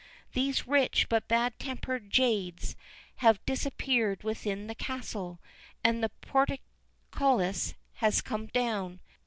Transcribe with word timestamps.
These 0.33 0.65
rich 0.67 1.07
but 1.09 1.27
bad 1.27 1.59
tempered 1.59 2.09
jades 2.09 2.75
have 3.17 3.39
disappeared 3.45 4.23
within 4.23 4.65
the 4.65 4.73
castle, 4.73 5.39
and 5.83 6.01
the 6.03 6.09
portcullis 6.21 7.75
has 7.97 8.19
come 8.21 8.47
down. 8.47 8.99